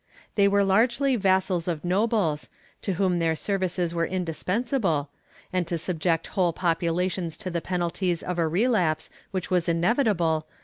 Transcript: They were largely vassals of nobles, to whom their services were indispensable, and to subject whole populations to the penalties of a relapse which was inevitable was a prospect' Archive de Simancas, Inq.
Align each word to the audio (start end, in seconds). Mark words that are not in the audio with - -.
They 0.33 0.47
were 0.47 0.63
largely 0.63 1.15
vassals 1.15 1.67
of 1.67 1.85
nobles, 1.85 2.49
to 2.81 2.93
whom 2.93 3.19
their 3.19 3.35
services 3.35 3.93
were 3.93 4.07
indispensable, 4.07 5.11
and 5.53 5.67
to 5.67 5.77
subject 5.77 6.25
whole 6.33 6.53
populations 6.53 7.37
to 7.37 7.51
the 7.51 7.61
penalties 7.61 8.23
of 8.23 8.39
a 8.39 8.47
relapse 8.47 9.11
which 9.29 9.51
was 9.51 9.69
inevitable 9.69 10.01
was 10.01 10.09
a 10.09 10.17
prospect' 10.17 10.19
Archive 10.19 10.41
de 10.41 10.47
Simancas, 10.47 10.47
Inq. 10.47 10.59